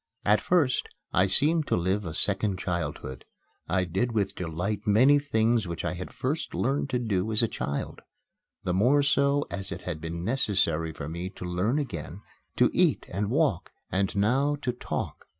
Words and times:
At 0.25 0.41
first 0.41 0.89
I 1.13 1.27
seemed 1.27 1.67
to 1.67 1.75
live 1.75 2.07
a 2.07 2.15
second 2.15 2.57
childhood. 2.57 3.23
I 3.69 3.83
did 3.85 4.13
with 4.13 4.33
delight 4.33 4.87
many 4.87 5.19
things 5.19 5.67
which 5.67 5.85
I 5.85 5.93
had 5.93 6.11
first 6.11 6.55
learned 6.55 6.89
to 6.89 6.97
do 6.97 7.31
as 7.31 7.43
a 7.43 7.47
child 7.47 8.01
the 8.63 8.73
more 8.73 9.03
so 9.03 9.45
as 9.51 9.71
it 9.71 9.81
had 9.81 10.01
been 10.01 10.25
necessary 10.25 10.91
for 10.91 11.07
me 11.07 11.29
to 11.29 11.45
learn 11.45 11.77
again 11.77 12.23
to 12.55 12.71
eat 12.73 13.05
and 13.09 13.29
walk, 13.29 13.69
and 13.91 14.15
now 14.15 14.55
to 14.63 14.71
talk. 14.71 15.27